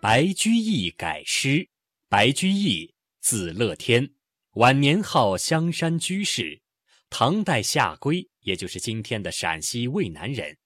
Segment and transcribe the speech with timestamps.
[0.00, 1.68] 白居易改诗。
[2.08, 4.14] 白居易，字乐天，
[4.52, 6.62] 晚年号香山居士，
[7.10, 10.56] 唐代下归，也就是今天的陕西渭南人，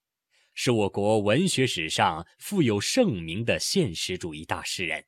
[0.52, 5.02] 是我国文学史上富有盛名的现实主义大诗人。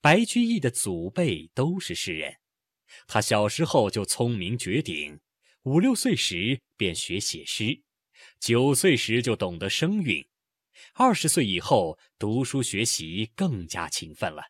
[0.00, 2.34] 白居易的祖辈都是诗人，
[3.06, 5.20] 他小时候就聪明绝顶，
[5.62, 7.80] 五六岁时便学写诗，
[8.40, 10.26] 九岁时就懂得声韵，
[10.94, 14.42] 二十岁以后读书学习更加勤奋了。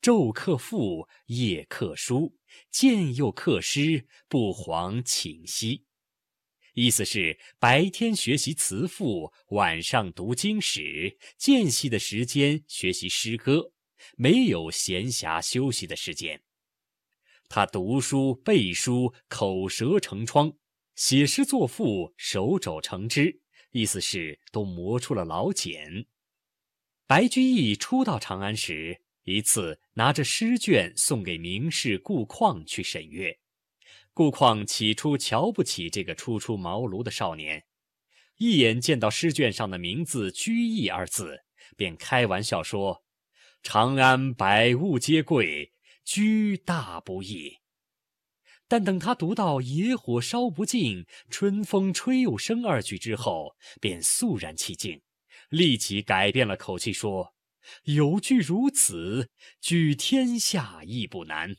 [0.00, 2.36] 昼课赋，夜课书，
[2.70, 5.84] 见又课诗，不遑寝息。
[6.74, 13.72] 意思是白天学习词赋，晚上读经史，间隙的时间学习诗歌，
[14.16, 16.42] 没有闲暇休息的时间。
[17.48, 20.56] 他读书背书，口舌成疮；
[20.94, 23.41] 写诗作赋，手肘成枝。
[23.72, 26.06] 意思是都磨出了老茧。
[27.06, 29.02] 白居易初到长安时。
[29.24, 33.38] 一次，拿着诗卷送给名士顾况去审阅。
[34.12, 37.64] 顾况起初瞧不起这个初出茅庐的少年，
[38.38, 41.44] 一眼见到诗卷上的名字“居易”二字，
[41.76, 43.04] 便开玩笑说
[43.62, 45.72] ：“长安百物皆贵，
[46.04, 47.58] 居大不易。”
[48.72, 54.98] 但等他读到“野火烧不尽，春风吹又生”二句之后，便肃然起敬，
[55.50, 57.34] 立即改变了口气说。
[57.82, 59.28] 有句如此，
[59.60, 61.54] 举天下亦不难。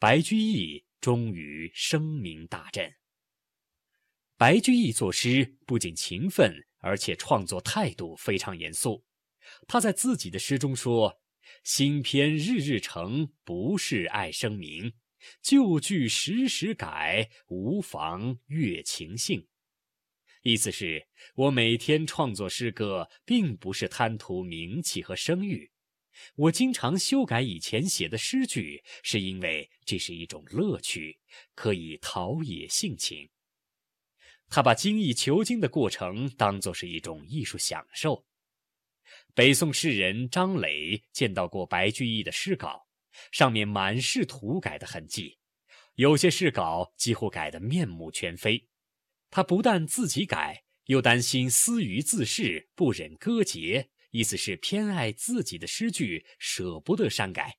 [0.00, 2.92] 白居易终于声名大振。
[4.36, 9.04] 白居易作诗不仅勤奋，而且创作态度非常严肃。
[9.68, 11.20] 他在自己的诗中说
[11.62, 14.90] ：“新篇日日成，不是爱声名；
[15.42, 19.46] 旧句时时改，无妨悦情性。”
[20.42, 25.70] 意思是我每天创作诗歌，并不是贪图名气和声誉。
[26.34, 31.18] 我经常修改以前写的诗句，是因为这是一种乐趣，
[31.54, 33.28] 可以陶冶性情。
[34.48, 38.24] 他把精益求精的过程当作是一种艺术享受。
[39.34, 42.87] 北宋诗人张磊见到过白居易的诗稿，
[43.32, 45.38] 上面满是涂改的痕迹，
[45.94, 48.68] 有些诗稿几乎改得面目全非。
[49.30, 57.58] 他不但自己改，又担心私于自恃，不忍割节，意思是偏爱自己的诗句，舍不得删改，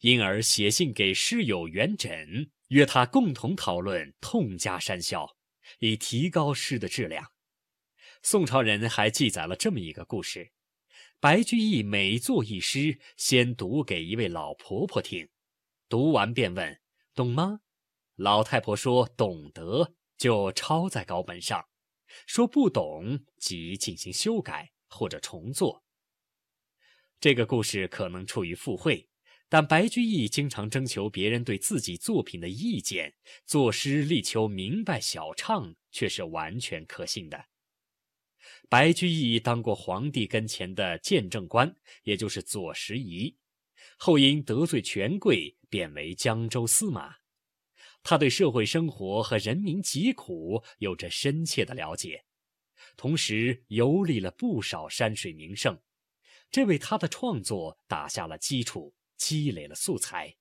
[0.00, 5.36] 因而写信给诗友元稹，约他共同讨论，痛加删削，
[5.80, 7.32] 以提高诗的质量。
[8.22, 10.52] 宋朝人还记载了这么一个故事：
[11.20, 15.28] 白居易每作一诗，先读给一位老婆婆听，
[15.86, 16.80] 读完便问
[17.14, 17.60] ：“懂吗？”
[18.16, 21.68] 老太婆说：“懂得。”就抄在稿本上，
[22.26, 25.84] 说不懂即进行修改或者重做。
[27.20, 29.06] 这个故事可能出于附会，
[29.50, 33.14] 但白居易经常征求别人对自己作品的意见，
[33.44, 37.49] 作诗力求明白晓畅，却是完全可信的。
[38.70, 43.36] 白居易当过皇帝跟前的见证官，也就是左拾遗，
[43.96, 47.16] 后因得罪权贵，贬为江州司马。
[48.04, 52.24] 他对社会生活和人民疾苦有着深切的了解，
[52.96, 55.76] 同时游历了不少山水名胜，
[56.48, 60.28] 这为他的创作打下了基础，积累了素材。《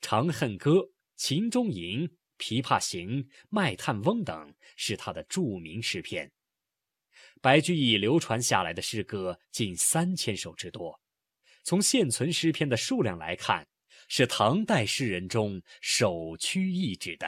[0.00, 0.70] 长恨歌》
[1.14, 6.32] 《秦中吟》《琵琶行》《卖炭翁》等是他的著名诗篇。
[7.44, 10.98] 白居易流传下来的诗歌近三千首之多，
[11.62, 13.66] 从现存诗篇的数量来看。
[14.08, 17.26] 是唐代诗人中首屈一指的。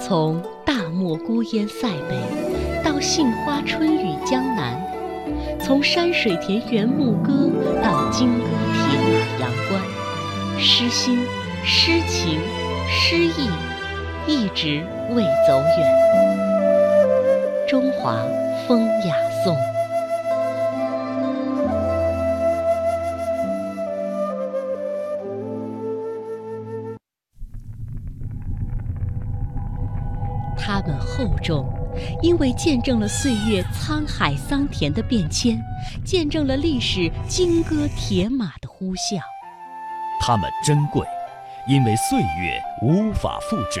[0.00, 4.76] 从大漠孤烟塞北，到杏花春雨江南；
[5.60, 7.48] 从山水田园牧歌，
[7.80, 8.44] 到金戈
[8.74, 9.80] 铁马阳关，
[10.58, 11.16] 诗心、
[11.64, 12.40] 诗情、
[12.88, 13.48] 诗意，
[14.30, 15.92] 一直未走远。
[17.68, 18.24] 中华
[18.64, 19.56] 风雅颂。
[30.56, 31.68] 它们厚重，
[32.22, 35.60] 因为见证了岁月沧海桑田的变迁，
[36.04, 39.18] 见证了历史金戈铁马的呼啸。
[40.20, 41.04] 它们珍贵，
[41.66, 43.80] 因为岁月无法复制，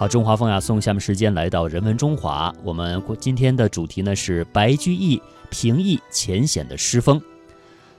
[0.00, 2.50] 好，中华风雅颂，下面时间来到人文中华。
[2.64, 5.20] 我们今天的主题呢是白居易
[5.50, 7.20] 平易浅显的诗风。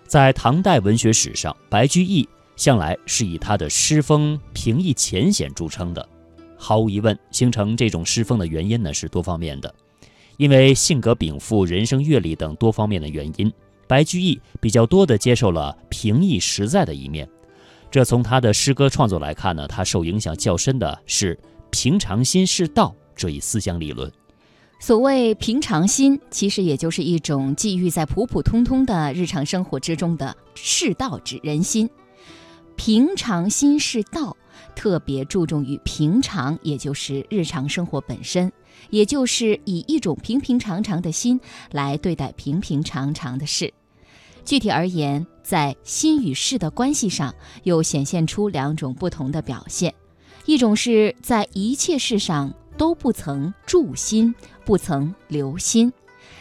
[0.07, 6.09] 在唐代文学史上，白居易向来是以他的诗风平易浅显著称的。
[6.57, 9.71] 毫无疑问，形成这种诗风的原因呢是多方面的，
[10.37, 13.53] 因为性格禀赋、人生阅历等多方面的原因，
[13.85, 17.29] 白居易比较多的接受了平易实在的一面。
[17.91, 21.37] 这从他的诗歌创作来看呢，他受影响较深的是。
[21.71, 24.11] 平常心是道这一思想理论，
[24.79, 31.89] 所谓平常心，其实也就是一种寄寓在普普通通的日常生活之中的世道之人心。
[32.75, 34.35] 平常心是道，
[34.75, 38.51] 特别注重于平常，也就是日常生活本身，
[38.89, 41.39] 也就是以一种平平常常的心
[41.71, 43.73] 来对待平平常常的事。
[44.43, 47.33] 具体而言，在心与事的关系上，
[47.63, 49.93] 又显现出两种不同的表现。
[50.45, 54.33] 一种是在一切事上都不曾住心，
[54.65, 55.91] 不曾留心，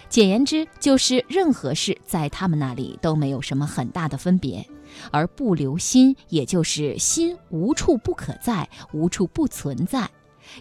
[0.08, 4.64] 简言之，就是任何事在他们那里都没有什么很大的分别；
[5.10, 10.08] 而不留心，也就是心无处不可在，无处不存在。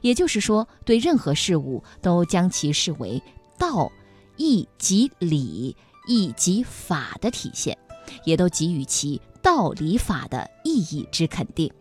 [0.01, 3.21] 也就是说，对任何事物都将其视为
[3.57, 3.91] 道、
[4.37, 5.75] 义及理、
[6.07, 7.75] 义及法的体现，
[8.25, 11.71] 也都给予其道理法的意义之肯定。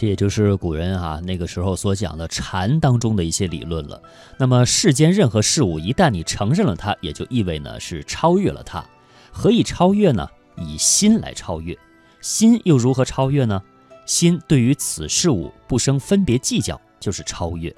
[0.00, 4.00] 这也就是古人啊那个时候所讲的禅当中的一些理论了。
[4.38, 8.82] 那么世间任何事物，一旦你承认了它，也就意味呢是超越了它。
[9.30, 10.26] 何以超越呢？
[10.56, 11.76] 以心来超越。
[12.22, 13.62] 心又如何超越呢？
[14.06, 17.70] 心对于此事物不生分别计较，就是超越。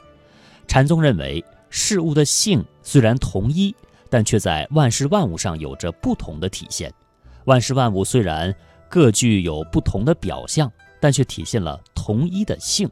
[0.69, 3.75] 禅宗认为，事物的性虽然同一，
[4.09, 6.95] 但却在万事万物上有着不同的体现。
[7.47, 8.55] 万事万物虽然
[8.89, 10.71] 各具有不同的表象。
[11.03, 12.89] 但却体现了同一的性，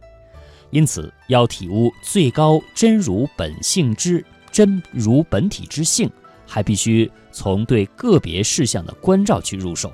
[0.71, 6.11] 因此要体悟最高真如本性之真如本体之性，
[6.45, 9.93] 还必须从对个别事项的关照去入手。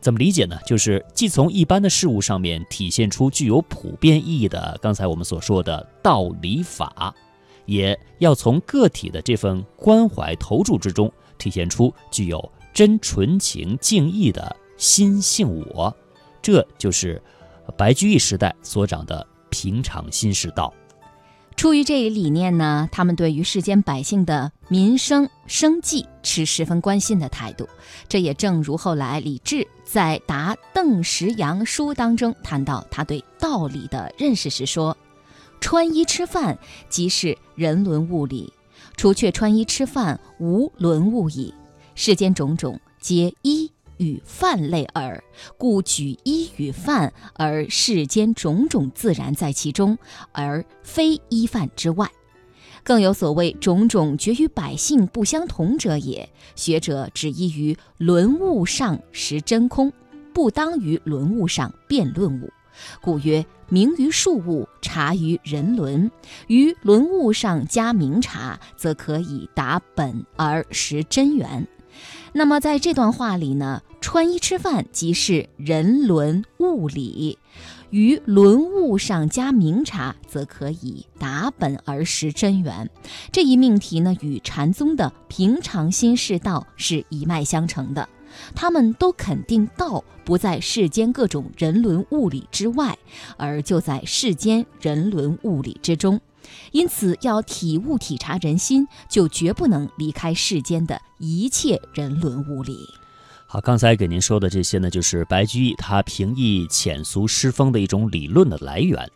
[0.00, 0.56] 怎么理解呢？
[0.64, 7.12] 就是既从一般的事物上面体现出具有普遍意义的刚才我们所说的道理法，
[7.66, 15.92] 也要从个体的这份关怀投注之中体现出具有真纯情敬意的心性我。
[16.40, 17.20] 这就是。
[17.70, 20.72] 白居易时代所长的平常心是道，
[21.56, 27.68] 出于这一理念呢，他们对于世间百姓的民生生计持十分关心的态度。
[28.08, 34.96] 这也正如后来李治在《答邓石阳书》当中谈到他对道理的认识时说
[35.60, 36.58] ：“穿衣吃饭
[36.88, 38.52] 即是人伦物理，
[38.96, 41.52] 除却穿衣吃饭，无伦物矣。
[41.94, 43.70] 世间种种，皆一。”
[44.00, 45.22] 与饭类耳，
[45.58, 49.96] 故举一与饭，而世间种种自然在其中，
[50.32, 52.10] 而非一饭之外。
[52.82, 56.26] 更有所谓种种绝于百姓不相同者也。
[56.56, 59.92] 学者只依于伦物上识真空，
[60.32, 62.50] 不当于伦物上辩论物。
[63.02, 66.10] 故曰：明于数物，察于人伦。
[66.46, 71.68] 于伦物上加明察，则可以达本而识真源。
[72.32, 77.38] 那么在这段话里呢，穿衣吃饭即是人伦物理，
[77.90, 82.88] 于伦物上加明察，则可以达本而识真源。
[83.32, 88.08] 这一命题呢，与禅宗的平常心是道是一脉相承的。
[88.54, 92.96] 他们都肯定道不在世间各种人伦物理之外，
[93.36, 96.20] 而就在世间人伦物理之中。
[96.72, 102.88] 因此，要体悟体察人心，就绝不能离开世间的一切人伦物理。
[103.46, 109.10] 好，刚才给您说的这些呢，就是白居易他平易浅俗诗风的一种理论的来源。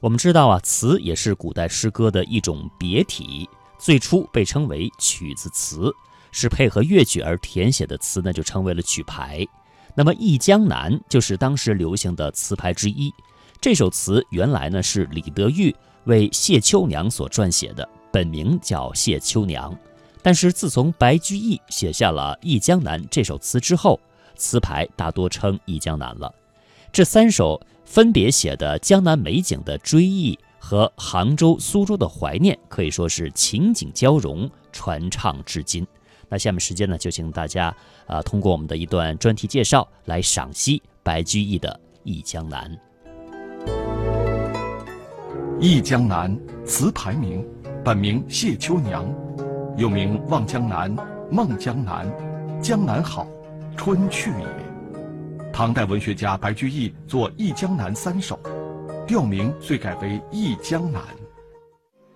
[0.00, 5.90] 我们知道啊，词也是古代诗歌的一种别体，最初被称为曲子词，
[6.30, 9.46] 是配合乐曲而填写的词呢，就成为了曲牌。
[9.94, 13.12] 那么《忆江南》就是当时流行的词牌之一。
[13.60, 15.74] 这首词原来呢是李德裕。
[16.08, 19.78] 为谢秋娘所撰写的，本名叫谢秋娘。
[20.22, 24.00] 但是自从白居易写下了《忆江南》这首词之后，
[24.34, 26.34] 词牌大多称《忆江南》了。
[26.90, 35.86] 这三首分别写的江南美景的追忆和杭州、苏州的怀念，可以说是情景交融，传唱至今。
[36.30, 37.74] 那下面时间呢，就请大家
[38.06, 42.64] 啊，通过我们的一段专题介绍来赏析白居易的《忆江南》。
[45.60, 46.30] 《忆江南》
[46.64, 47.44] 词牌名，
[47.84, 49.04] 本名谢秋娘，
[49.76, 50.96] 又名《望江南》
[51.32, 52.06] 《梦江南》
[52.60, 53.26] 《江南好》
[53.76, 54.46] 《春去也》。
[55.52, 58.38] 唐代文学家白居易作《忆江南》三首，
[59.04, 61.02] 调名遂改为《忆江南》。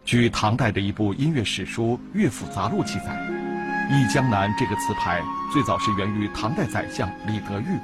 [0.04, 3.06] 据唐代的一部音乐史书《乐府杂录》记载，
[3.90, 5.20] 《忆江南》这个词牌
[5.52, 7.76] 最早是源于唐代宰相李德裕，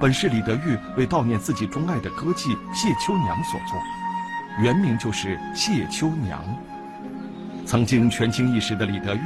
[0.00, 3.78] 本是李德裕为悼念自己钟爱的歌妓谢秋娘所作，
[4.60, 6.42] 原名就是谢秋娘。
[7.64, 9.20] 曾经权倾一时的李德裕，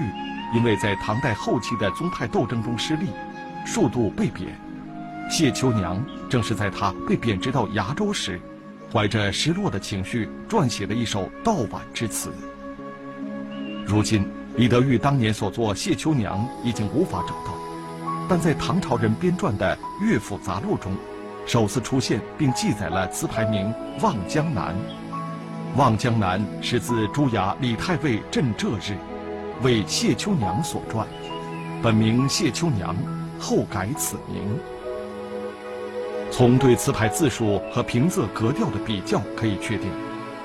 [0.54, 3.08] 因为在唐代后期的宗派斗争中失利，
[3.64, 4.48] 数度被贬。
[5.28, 8.40] 谢秋娘正是在他被贬职到崖州时。
[8.92, 12.30] 怀着失落的情绪，撰写的一首悼挽之词。
[13.84, 17.52] 如今，李德裕当年所作《谢秋娘》已经无法找到，
[18.28, 20.92] 但在唐朝人编撰的《乐府杂录》中，
[21.46, 23.66] 首次出现并记载了词牌名
[24.02, 24.72] 《望江南》。
[25.76, 28.96] 《望江南》是自朱雅李太尉镇浙日，
[29.62, 31.04] 为谢秋娘所撰，
[31.82, 32.96] 本名谢秋娘，
[33.38, 34.58] 后改此名。
[36.30, 39.90] 从对词牌字数和平仄格调的比较可以确定，《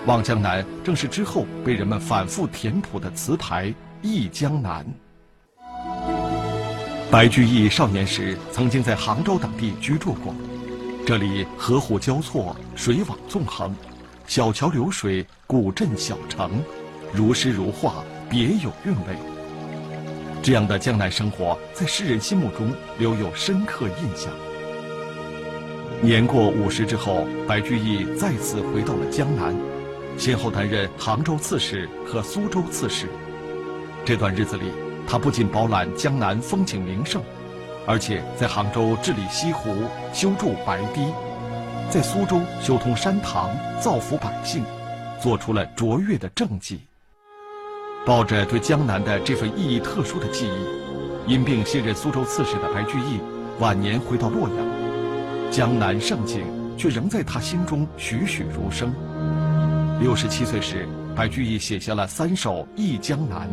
[0.06, 3.68] 望江南》正是之后被人们反复填谱的词牌
[4.02, 4.86] 《忆江南》。
[7.10, 10.36] 白居易少年时曾经在杭州等地居住过，
[11.06, 13.74] 这里河湖交错，水网纵横，
[14.32, 16.64] 小桥流水，古镇小城，
[17.12, 17.96] 如诗如画，
[18.30, 19.14] 别有韵味。
[20.42, 24.32] 这样的江南生活在诗人心目中留有深刻印象。
[26.02, 29.54] 年过五十之后，白居易再次回到了江南，
[30.18, 33.10] 先后担任杭州刺史和苏州刺史。
[34.06, 34.72] 这段日子里，
[35.06, 37.22] 他不仅饱览江南风景名胜，
[37.86, 39.76] 而且在杭州治理西湖、
[40.14, 41.12] 修筑白堤，
[41.92, 44.64] 在苏州修通山塘、造福百姓，
[45.22, 46.80] 做出了卓越的政绩。
[48.06, 53.20] 抱着对江南的这份意义特殊的记忆，因病卸任苏州刺史的白居易，
[53.60, 55.52] 晚年回到洛阳。
[55.52, 56.46] 江南盛景
[56.78, 58.94] 却仍在他心中栩栩如生。
[60.00, 63.50] 六十七岁时，白居易写下了三首《忆江南》，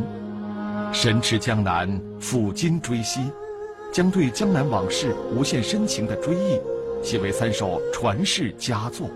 [0.95, 1.90] 神驰江南，
[2.21, 3.33] 抚今追昔，
[3.92, 6.61] 将对江南往事无限深情的追忆，
[7.02, 9.08] 写为三首传世佳作。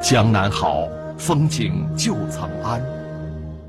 [0.00, 2.80] 江南好，风景旧曾谙，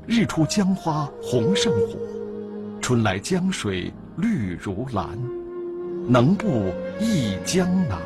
[0.06, 1.98] 日出江花红胜火，
[2.80, 3.92] 春来江水。
[4.18, 5.06] 绿如蓝，
[6.08, 8.00] 能不忆江南？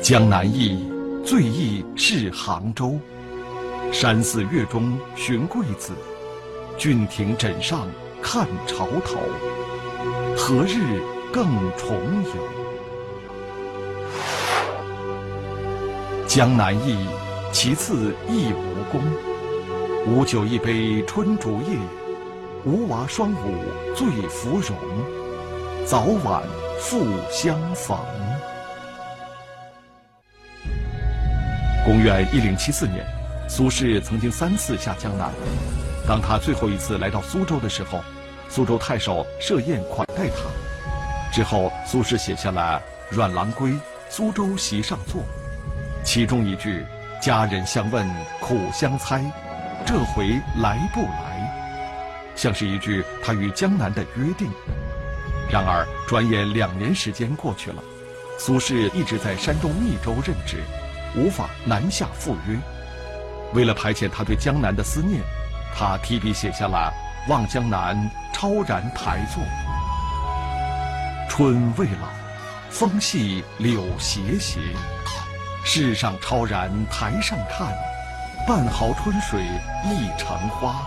[0.00, 0.90] 江南忆，
[1.22, 2.98] 最忆是杭州。
[3.92, 5.92] 山寺月中寻桂子，
[6.80, 7.86] 郡亭枕上
[8.22, 9.20] 看潮头。
[10.34, 10.98] 何日
[11.30, 11.44] 更
[11.76, 11.94] 重
[12.24, 12.32] 游？
[16.26, 17.06] 江南忆，
[17.52, 19.02] 其次忆吴宫。
[20.06, 21.76] 吴酒一杯春竹叶。
[22.64, 23.58] 吴娃双舞
[23.94, 24.74] 醉芙蓉，
[25.84, 26.42] 早晚
[26.78, 27.98] 复相逢。
[31.84, 33.04] 公元一零七四年，
[33.50, 35.30] 苏轼曾经三次下江南。
[36.10, 38.02] 当他最后一次来到苏州的时候，
[38.48, 40.42] 苏州太守设宴款待他。
[41.32, 42.82] 之后，苏轼写下了
[43.14, 45.22] 《阮郎归苏州席上坐》，
[46.02, 46.84] 其中一句
[47.22, 48.04] “家人相问
[48.40, 49.24] 苦相猜，
[49.86, 51.94] 这回来不来？”
[52.34, 54.50] 像是一句他与江南的约定。
[55.48, 57.80] 然而，转眼两年时间过去了，
[58.36, 60.56] 苏轼一直在山东密州任职，
[61.14, 62.58] 无法南下赴约。
[63.54, 65.22] 为了排遣他对江南的思念，
[65.76, 66.92] 他提笔写下了
[67.30, 67.96] 《望江南》
[68.32, 69.42] 超然台作。
[71.28, 72.08] 春未老，
[72.70, 74.60] 风细柳斜斜，
[75.64, 77.72] 世上超然台上看，
[78.46, 79.42] 半壕春水
[79.84, 80.82] 一城花。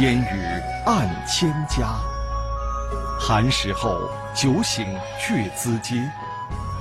[0.00, 1.86] 烟雨暗千家，
[3.20, 4.86] 寒食后酒醒
[5.20, 6.10] 却咨嗟。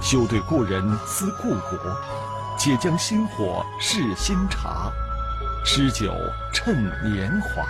[0.01, 1.77] 休对故人思故国，
[2.57, 4.91] 且将新火试新茶。
[5.73, 6.13] 诗酒
[6.51, 7.63] 趁年华。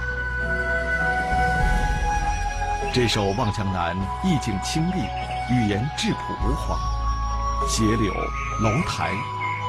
[2.91, 3.96] 这首《望江南》
[4.27, 5.03] 意境清丽，
[5.51, 6.79] 语言质朴无华，
[7.70, 8.12] 斜柳、
[8.60, 9.12] 楼台、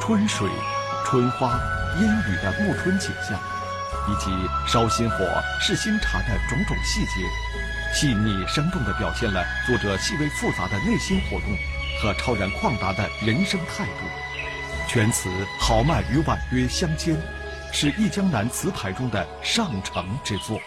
[0.01, 0.49] 春水、
[1.05, 1.61] 春花、
[2.01, 3.39] 烟雨的暮春景象。
[4.09, 4.31] 以及
[4.67, 5.19] 烧新火、
[5.61, 7.29] 试新茶的种种细节，
[7.95, 11.51] 细腻生动地表现了作者细微复杂的内心活动
[12.01, 14.07] 和超然旷达的人生态度。
[14.89, 15.29] 全词
[15.61, 17.15] 豪迈与婉约相间，
[17.75, 20.61] 是《忆江南》词牌中的上乘之作。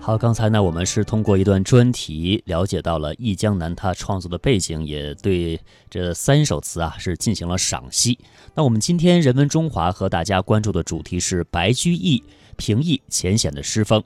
[0.00, 5.60] 好，刚才呢，我们是通过一段专题了解到了《忆江南》他创作的背景，也对
[5.90, 8.18] 这三首词啊是进行了赏析。
[8.54, 12.24] 那我们今天人文中华和大家关注的主题是白居易
[12.56, 14.02] 平易浅显的诗风。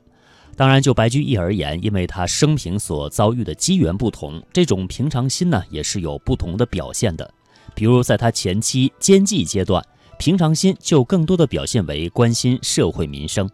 [0.56, 7.32] 当然，就白居易而言，因为他生平所遭遇的机缘不同，这种平常心呢也是有不同的表现的。
[7.76, 9.82] 比如在他前期监济阶段，
[10.20, 13.46] 平常心就更多的表现为关心社会民生；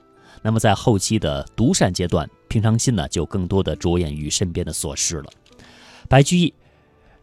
[0.42, 5.30] 那么在后期的独善阶段，平常心呢就更多的着眼于身边的琐事了。
[6.08, 6.52] 白居易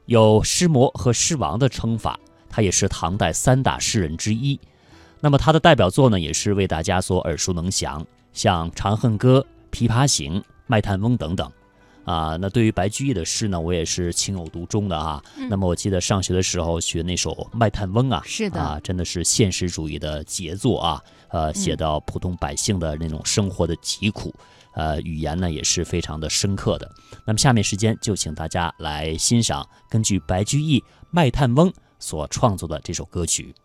[0.05, 2.17] 有诗魔和诗王的称法，
[2.50, 4.57] 他也是唐代三大诗人之一。
[5.19, 9.45] 那么他的代表作呢，也是为大家所耳熟能详，像《长恨歌》。
[9.88, 10.35] 《琵琶行》
[10.67, 11.51] 《卖炭翁》等等，
[12.05, 15.24] 啊，那对于白居易的诗呢，我也是情有独钟的啊。
[15.50, 21.01] 那么我记得上学的时候学那首《卖炭翁》啊，是的啊，真的是现实主义的杰作啊。
[21.29, 24.31] 呃，写到普通百姓的那种生活的疾苦，
[24.75, 26.91] 呃，语言呢也是非常的深刻的。
[27.25, 30.79] 那么下面时间就请大家来欣赏根据白居易
[31.10, 33.55] 《卖炭翁》所创作的这首歌曲。